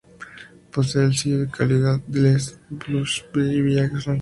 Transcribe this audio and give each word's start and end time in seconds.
Posee 0.71 1.03
el 1.05 1.13
sello 1.15 1.41
de 1.41 1.47
calidad 1.51 1.99
de 2.07 2.21
"Les 2.21 2.59
plus 2.79 3.23
beaux 3.33 3.63
villages 3.63 3.91
de 3.93 4.01
France". 4.01 4.09